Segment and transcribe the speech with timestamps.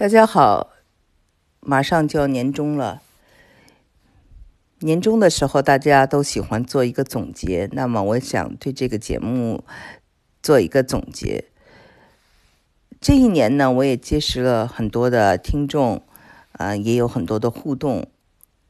[0.00, 0.70] 大家好，
[1.60, 3.02] 马上就要年终了。
[4.78, 7.68] 年终的时候，大家都喜欢做一个总结。
[7.72, 9.62] 那么，我想对这个节目
[10.42, 11.44] 做一个总结。
[12.98, 16.02] 这一年呢，我也结识了很多的听众，
[16.52, 18.06] 啊，也有很多的互动，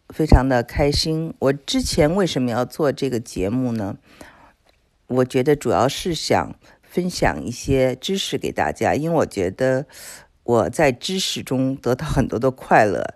[0.08, 1.32] 非常的开心。
[1.38, 3.96] 我之前为什么要做这个节目呢？
[5.06, 9.86] 我觉得主要是想分享一些知识给大家，因为我觉得。
[10.50, 13.14] 我在知识中得到很多的快乐，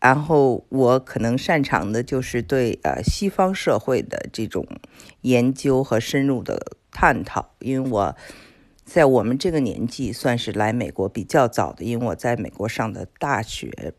[0.00, 4.66] 然后我可能擅长的就是对呃西方社会的这种
[5.20, 8.16] 研究和深入的探讨，因为我
[8.84, 13.94] 在我们这个年纪算是来美国比较早的，因为我在美国上的大学。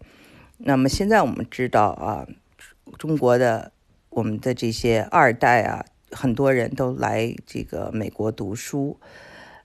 [0.58, 2.28] 那么现在我们知道啊，
[2.98, 3.72] 中国的
[4.10, 9.00] 我们的这些二代啊，很多人都来这个美国读书。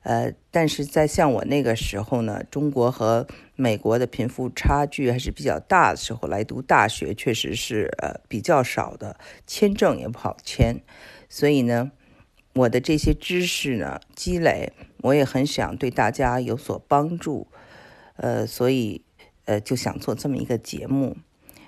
[0.02, 10.80] 呃，但是在像我那个时候呢，中国和美国的贫富差距还是比较大的时候，来读大学确实是呃比较少的，签证也不好签，
[11.28, 11.92] 所以呢，
[12.54, 17.46] 我的这些知识呢积累，我也很想对大家有所帮助，
[18.16, 19.02] 呃，所以
[19.44, 21.18] 呃就想做这么一个节目。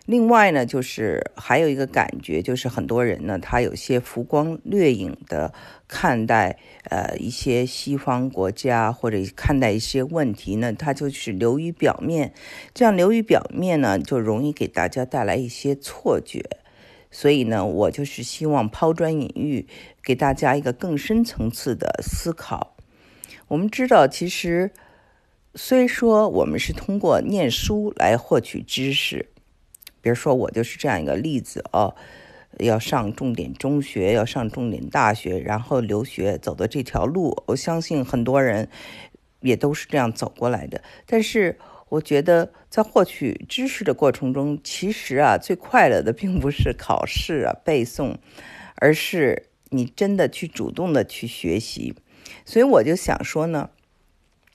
[0.06, 5.54] 另外呢，就是还有一个感觉，就是很多人呢，他有些浮光掠影的
[5.86, 6.58] 看待
[6.90, 12.34] 呃一些西方国家或者看待一些问题呢，他就是流于表面，
[12.74, 16.44] 这样流于表面呢，就容易给大家带来一些错觉。
[17.12, 19.68] 所以呢，我就是希望抛砖引玉，
[20.02, 22.74] 给大家一个更深层次的思考。
[23.46, 24.72] 我们知道，其实
[25.54, 29.28] 虽说我们是通过念书来获取知识。
[30.02, 31.94] 比如说，我就是这样一个例子哦，
[32.58, 38.68] 要上重点中学，要上重点大学，然后留学走的这条路，我相信很多人
[39.40, 40.82] 也都是这样走过来的。
[41.06, 41.56] 但是，
[41.88, 48.16] 我觉得在获取知识的过程中，其实啊，最快乐的并不是考试啊、背诵，
[48.74, 51.94] 而是你真的去主动的去学习。
[52.44, 53.70] 所以，我就想说呢，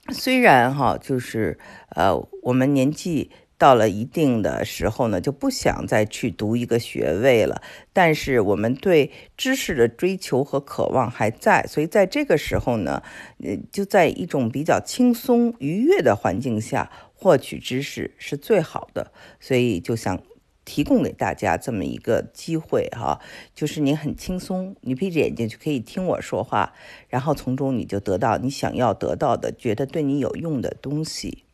[0.09, 1.57] 虽然哈，就是
[1.95, 2.13] 呃，
[2.43, 3.31] 我们年纪。
[3.57, 7.61] 到了一定的时候呢，就不想再去读一个学位了。
[7.91, 13.01] 但是我们对知识的追求和渴望还在，所以在这个时候呢，
[13.43, 19.11] 呃，就在一种比较轻松愉悦的环境下获取知识是最好的。
[19.39, 20.21] 所以就想
[20.63, 23.19] 提供给大家这么一个机会哈，
[23.55, 26.73] 就是你很轻松，你闭着眼睛就可以听我说话，
[27.07, 31.45] 然后从中你就得到你想要得到的，觉得对你有用的东西。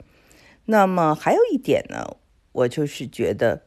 [0.66, 2.16] 那么还有一点呢，
[2.53, 3.63] 我就是觉得，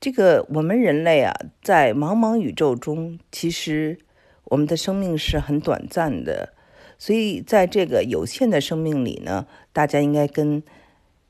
[0.00, 3.98] 这个我们人类啊，在茫茫宇宙中，其实
[4.44, 6.54] 我们的生命是很短暂的，
[6.96, 10.62] 所以在这个有限的生命里呢，大家应该跟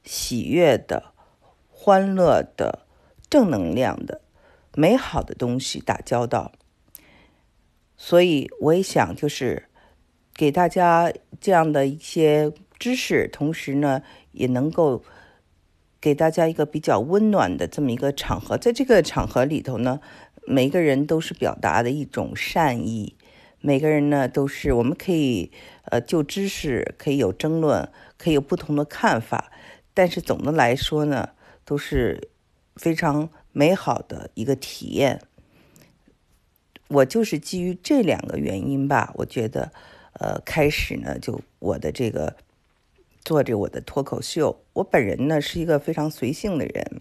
[0.05, 1.13] 喜悦的、
[1.69, 2.87] 欢乐的、
[3.29, 4.21] 正能量的、
[4.77, 6.53] 美好的东西打交道。
[7.97, 9.65] 所以我也想，就是
[10.33, 12.53] 给大家这样的一些。
[12.83, 15.05] 知识，同时呢，也能够
[16.01, 18.59] 给大家一个比较温暖的这么一个场合。
[18.59, 20.01] 在这个场合里头呢，
[20.49, 23.15] 每个人都是表达的一种善意，
[23.61, 25.53] 每个人呢都是我们可以
[25.85, 27.89] 呃就知识可以有争论，
[28.19, 29.53] 可以有不同的看法，
[29.95, 31.29] 但是总的来说呢，
[31.65, 32.31] 都是
[32.75, 35.21] 非常美好的一个体验。
[36.89, 39.71] 我就是基于这两个原因吧，我觉得
[40.15, 42.35] 呃开始呢就我的这个。
[43.25, 47.01] 做着我的脱口秀，我本人呢是一个非常随性的人，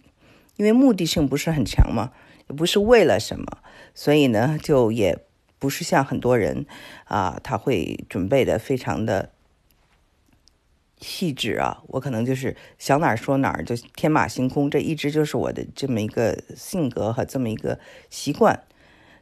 [0.56, 2.12] 因为目的性不是很强嘛，
[2.48, 3.58] 也不是为了什么，
[3.96, 5.18] 所以呢就也
[5.58, 6.66] 不是像很多人
[7.06, 9.32] 啊，他会准备的非常的
[11.00, 17.80] 细致啊，我可能就是想哪儿说哪儿，就天马行空，这一直就是我的这么一个性格和这么一个
[18.10, 18.64] 习惯。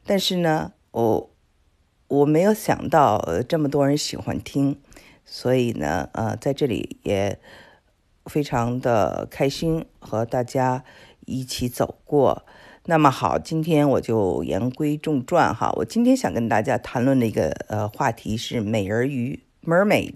[0.05, 1.29] 但是呢，我
[2.07, 4.81] 我没有想到这么多人喜欢听。
[5.31, 7.39] 所以呢，呃，在这里也
[8.25, 10.83] 非常的开心和大家
[11.27, 12.43] 一起走过。
[12.85, 15.71] 那么好，今天我就言归正传哈。
[15.77, 20.15] 我今天想跟大家谈论的一个呃话题是美人鱼 （Mermaid）。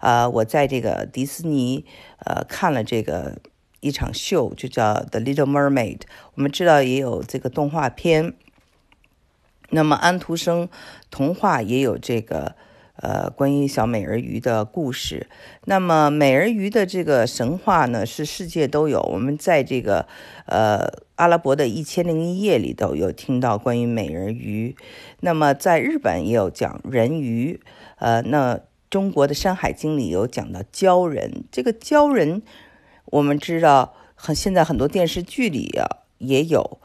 [0.00, 1.86] 啊，我在这个迪士尼
[2.18, 3.38] 呃看了这个
[3.80, 5.98] 一场秀，就叫《The Little Mermaid》。
[6.34, 8.34] 我们知道也有这个动画片，
[9.70, 10.68] 那么安徒生
[11.10, 12.54] 童话也有这个。
[12.96, 15.26] 呃，关于小美人鱼的故事。
[15.64, 19.00] 那么，美人鱼的这个神话呢，是世界都有。
[19.00, 20.06] 我们在这个
[20.46, 24.76] 呃阿拉伯的一千零一夜里头有听到关于美人鱼。
[25.20, 27.60] 那么，在日本也有讲人鱼。
[27.96, 28.60] 呃，那
[28.90, 32.42] 中国的《山海经》里有讲到鲛人，这个鲛人，
[33.06, 35.86] 我们知道很现在很多电视剧里啊
[36.18, 36.78] 也有。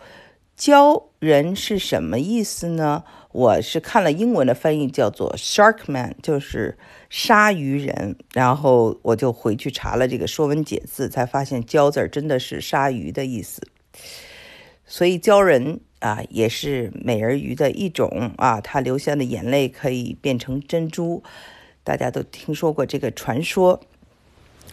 [0.57, 3.03] 鲛人是什么意思呢？
[3.31, 6.79] 我是看了英文的翻译，叫做 Shark Man，就是
[7.11, 8.15] 鲨鱼人。
[8.33, 13.61] 然后我就回去查了这个《说文解字》，才发现“鲛”字真的是鲨鱼的意思。
[14.87, 21.21] 所以鲛人啊，也是美人鱼的一种啊，它流下的眼泪可以变成珍珠。
[21.83, 23.79] 大家都听说过这个传说，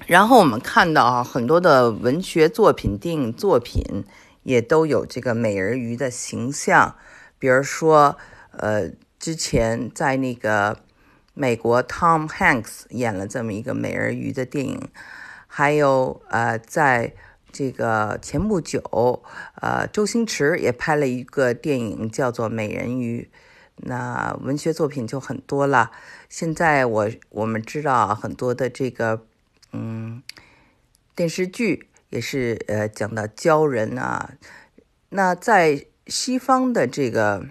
[0.07, 4.05] 然后我们看到啊，很多的文学作品、电影作品
[4.45, 6.97] 也都有这个美人鱼的形象。
[7.39, 8.17] 比如说，
[8.53, 10.79] 呃，之前在那个
[11.35, 14.89] 美国，Tom Hanks 演了这么一个美人鱼的电影，
[15.47, 17.13] 还有呃，在
[17.53, 19.23] 这个前不久，
[19.61, 23.29] 呃，周星驰也拍了一个电影，叫做《美人鱼》。
[23.77, 25.91] 那文学作品就很多了。
[26.29, 29.27] 现在我我们知道很多的这个，
[29.73, 30.23] 嗯，
[31.15, 34.35] 电视剧也是呃讲到鲛人啊。
[35.09, 37.47] 那在西方的这个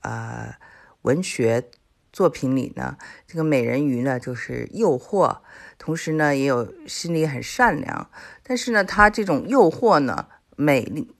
[0.00, 0.58] 啊
[1.00, 1.70] 文学
[2.12, 5.38] 作品里呢，这个美人鱼呢就是诱惑，
[5.78, 8.10] 同时呢也有心里很善良。
[8.42, 11.14] 但是呢，它这种诱惑呢，美丽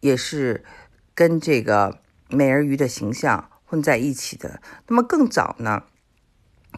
[0.00, 0.64] 也是
[1.14, 3.50] 跟这个美人鱼的形象。
[3.64, 4.60] 混在一起的。
[4.88, 5.84] 那么更早呢，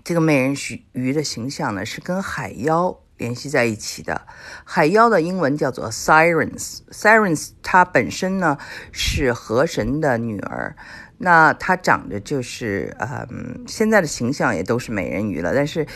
[0.05, 4.27] 这个美人鱼鱼的形象呢是跟海妖联系在一起的。
[4.65, 8.59] 海妖的英文叫做 sirens，sirens 它本身呢
[8.93, 10.77] 是河神的女儿。
[11.19, 15.55] 那她长得就是嗯，现在的形象也都是美人鱼了。
[15.55, 15.87] 但是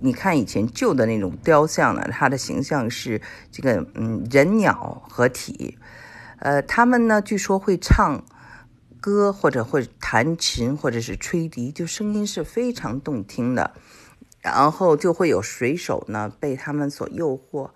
[0.00, 3.20] 你看以前旧的那种雕像呢，它的形象是
[3.50, 5.78] 这个嗯人鸟合体。
[6.38, 8.24] 呃，他们呢据说会唱。
[8.98, 13.70] 歌或者会弹琴或者是吹笛，就声音是非常动听的。
[14.54, 17.70] 然后就会有水手呢被他们所诱惑，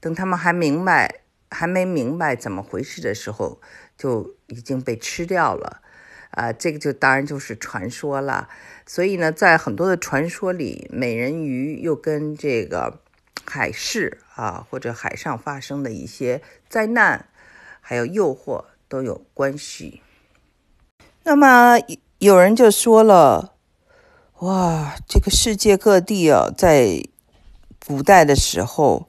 [0.00, 3.60] 等他们还明白还没明白怎么回事的时候，
[3.96, 5.80] 就已经被吃掉了。
[6.30, 8.48] 啊，这个就当然就是传说了。
[8.84, 13.00] 所以呢，在很多的传说里，美人鱼又跟这个
[13.46, 17.28] 海事啊或者海上发生的一些灾难
[17.80, 20.02] 还有诱惑都有关系。
[21.22, 21.78] 那么
[22.18, 23.53] 有人就说了
[24.40, 27.04] ：“哇，这个世界各地啊，在
[27.86, 29.06] 古代的时候，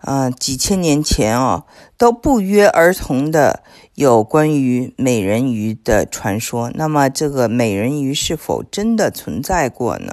[0.00, 1.64] 嗯，几千年前啊，
[1.96, 3.62] 都不约而同的
[3.94, 6.70] 有关于美人鱼的传说。
[6.74, 10.12] 那么，这个美人鱼是否真的存在过呢？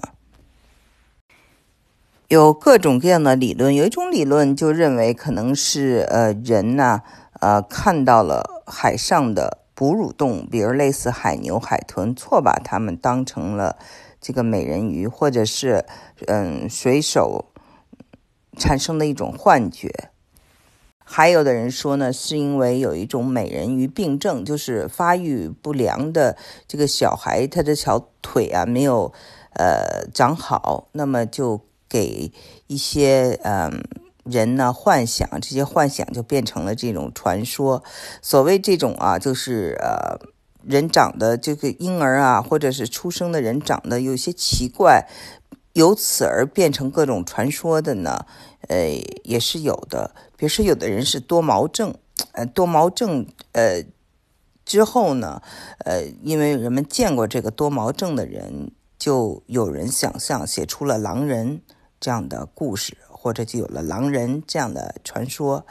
[2.28, 3.74] 有各种各样的理论。
[3.74, 7.02] 有一种理论就认为，可能是呃人呢，
[7.40, 13.78] 呃看到了海上的。”哺乳动物，比如类似海牛、海豚，错把它们当成了
[14.22, 15.86] 这个美人鱼，或者是
[16.28, 17.46] 嗯水手
[18.58, 20.10] 产生的一种幻觉。
[21.04, 26.38] 还有的人说呢，是因为有一种美人鱼病症，就是发育不良的
[26.68, 29.12] 这个小孩，他的小腿啊没有
[29.56, 32.32] 呃长好，那么就给
[32.68, 33.84] 一些嗯。
[34.24, 37.84] 人呢，幻想这些幻想就变成了这种传说。
[38.22, 40.18] 所谓这种啊，就是呃，
[40.64, 45.08] 人长得这个婴儿啊，或者是出生的人长得有些奇怪，
[45.74, 48.26] 由此而变成各种传说的呢，
[48.70, 48.90] 呃，
[49.24, 50.16] 也是有的。
[50.38, 51.94] 比如说，有的人是多毛症，
[52.32, 53.84] 呃，多毛症，呃，
[54.66, 55.42] 之后呢，
[55.80, 61.62] 呃，因为人们见过这个多毛症的人，就有人想象写出了狼人
[62.00, 62.98] 这样的故事。
[63.24, 65.66] 或者就有了狼人这样的传说，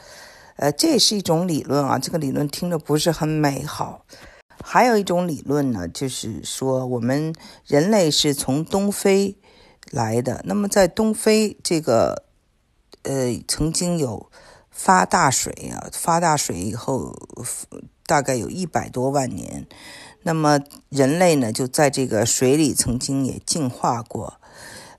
[0.57, 1.99] 呃，这也是一种理论啊。
[1.99, 4.07] 这个理论听着不是很美好。
[4.65, 7.35] 还有一种理论呢，就是说我们
[7.67, 9.37] 人类是从东非
[9.91, 10.43] 来的。
[10.47, 12.25] 那么在东非这个，
[13.03, 14.31] 呃，曾经有
[14.71, 17.15] 发大水啊，发大水以后
[18.07, 19.67] 大概有一百多万年，
[20.23, 24.41] 那么人类呢就在这个水里曾经也进化过。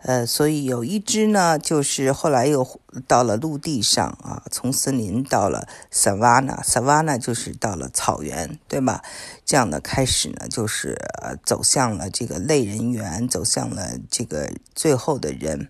[0.06, 9.02] 呃，所以有一只呢，就是后来又到了陆地上啊，从森林到了 savanna，savanna 就是到了草原，对吧？
[9.46, 15.70] 这样的开始呢，就是呃走向了这个类人猿，走向了这个最后的人。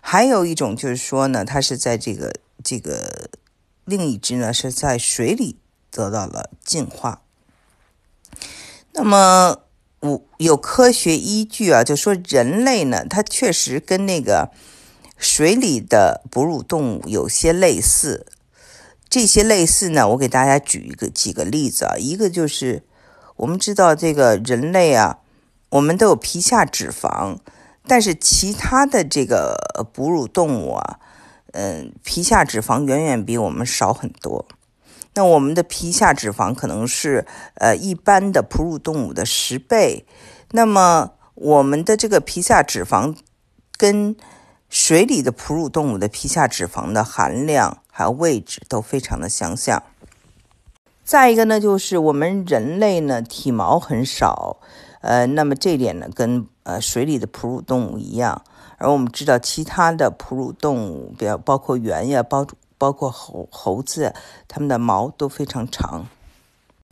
[0.00, 3.28] 还有一种就是说呢，它是在这个这个
[3.84, 5.58] 另一只呢是在水里
[5.90, 7.20] 得到了进化。
[8.92, 9.63] 那么。
[10.36, 14.50] 有科学依据啊，就说人类呢，它确实跟那个
[15.16, 18.26] 水里的哺乳动物有些类似。
[19.08, 21.94] 这些类似呢，我给大家举一个几个例子啊。
[21.96, 22.82] 一个就是
[23.36, 25.18] 我们知道这个人类啊，
[25.70, 27.38] 我们都有皮下脂肪，
[27.86, 30.98] 但是其他的这个哺乳动物啊，
[31.52, 34.44] 嗯，皮下脂肪远远比我们少很多。
[35.14, 40.04] 那我们的皮下脂肪可能是呃一般的哺乳动物的十倍。
[40.50, 43.16] 那么我们的这个皮下脂肪
[43.76, 44.16] 跟
[44.68, 49.82] 水里的哺乳动物的皮下脂肪的含量还有位置都非常的相像。
[51.04, 54.56] 再一个呢，就是我们人类呢体毛很少，
[55.00, 58.42] 呃，那么这点呢跟呃水里的哺乳动物一样。
[58.78, 62.46] 而我们知道其他的哺乳动物，比如包括猿呀，包
[62.84, 64.14] 包括猴猴子，
[64.46, 66.06] 它们的毛都非常长。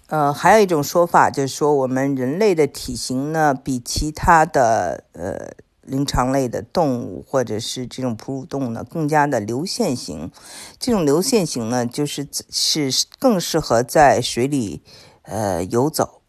[0.06, 5.52] 呃，还有一种说法就是说，我们人类的体型呢比其他的呃。
[5.84, 10.30] 灵长类的动物，或者是这种哺乳动物呢，更加的流线型。
[10.78, 14.80] 这种流线型呢，就是是更适合在水里
[15.22, 16.21] 呃游走。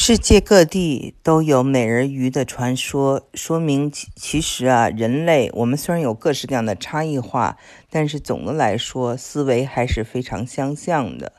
[0.00, 7.58] 世界各地都有美人鱼的传说，说明其其实啊，人类我们虽然有各式各样的差异化，
[7.90, 11.32] 但是总的来说，思维还是非常相像的。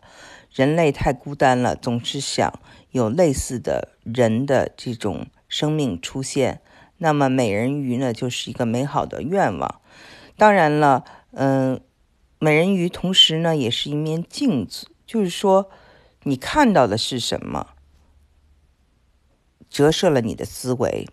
[0.51, 2.59] 人类太孤单了，总是想
[2.91, 5.27] 有类似的人的这种。
[5.47, 6.59] 生命出现，
[6.97, 9.79] 那么美人鱼呢，就是一个美好的愿望。
[10.35, 11.79] 当然了，嗯，
[12.39, 15.69] 美人鱼同时呢，也是一面镜子，就是说，
[16.23, 17.67] 你看到的是什么，
[19.79, 21.07] 折射了你的思维。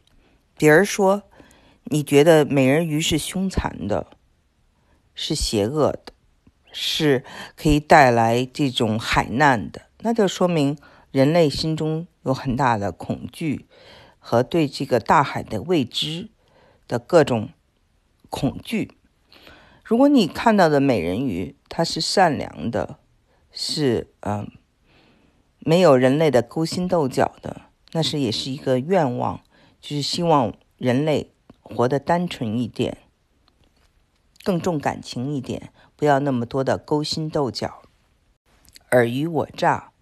[0.59, 1.23] 比如说，
[1.85, 4.09] 你觉得美人鱼是凶残的，
[5.15, 6.13] 是邪恶的，
[6.73, 10.77] 是可以带来这种海难的，那就说明
[11.13, 13.69] 人类心中有很大的恐惧。
[14.19, 16.31] 和对这个大海的未知
[16.89, 17.51] 的各种
[18.29, 18.91] 恐惧。
[19.85, 22.99] 如果你看到的美人鱼，它是善良的，
[23.53, 24.51] 是嗯，
[25.61, 27.66] 没有人类的勾心斗角的，
[27.97, 29.41] 那是也是一个愿望，
[29.81, 32.99] 就是希望人类活得单纯一点，
[34.45, 37.81] 更重感情一点，不要那么多的勾心斗角、
[38.91, 39.93] 尔虞我诈。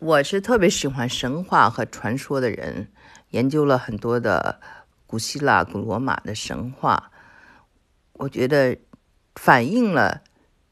[0.00, 2.90] 我是特别喜欢神话和传说的人，
[3.30, 4.60] 研究了很多的
[5.06, 7.12] 古希腊、古罗马的神话，
[8.14, 8.76] 我觉得
[9.36, 10.24] 反映了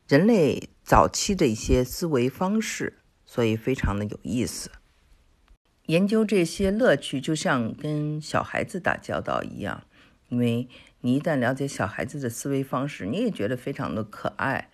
[0.08, 4.72] 人类早期的一些思维方式，所以非常的有意思。
[5.86, 9.84] 研究这些乐趣就像跟小孩子打交道一样，
[10.28, 10.68] 因为
[11.00, 14.68] 你一旦了解小孩子的思维方式，你也觉得非常的可爱。